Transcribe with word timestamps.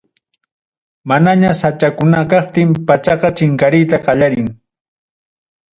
Manaña 1.09 1.51
sachakuna 1.61 2.19
kaptin, 2.31 2.69
pachaqa 2.87 3.29
chinkariyta 3.37 3.97
qallarin. 4.05 4.47